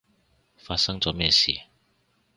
[0.57, 1.51] 發生咗咩事？